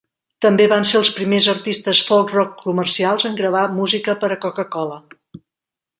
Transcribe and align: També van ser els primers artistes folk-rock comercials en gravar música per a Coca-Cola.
També 0.43 0.63
van 0.71 0.87
ser 0.91 0.97
els 0.99 1.11
primers 1.17 1.49
artistes 1.53 2.01
folk-rock 2.09 2.57
comercials 2.69 3.29
en 3.31 3.37
gravar 3.43 3.67
música 3.81 4.17
per 4.25 4.35
a 4.37 4.39
Coca-Cola. 4.47 4.99